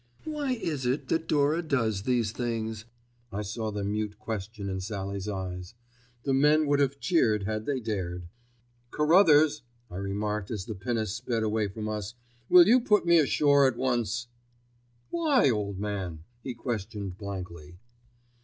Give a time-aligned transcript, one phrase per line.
[0.23, 2.85] "Why is it that Dora does these things?"
[3.31, 5.75] I saw the mute question in Sallie's eyes.
[6.23, 8.27] The men would have cheered had they dared.
[8.89, 9.61] "Carruthers,"
[9.91, 12.15] I remarked as the pinnace sped away from us,
[12.49, 14.25] "will you put me ashore at once?"
[15.11, 17.77] "Why, old man?" he questioned blankly.